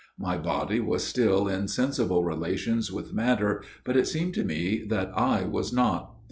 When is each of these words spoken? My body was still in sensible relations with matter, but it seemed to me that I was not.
My 0.17 0.35
body 0.35 0.79
was 0.79 1.03
still 1.03 1.47
in 1.47 1.67
sensible 1.67 2.23
relations 2.23 2.91
with 2.91 3.13
matter, 3.13 3.61
but 3.83 3.95
it 3.95 4.07
seemed 4.07 4.33
to 4.33 4.43
me 4.43 4.83
that 4.89 5.11
I 5.15 5.43
was 5.43 5.71
not. 5.71 6.15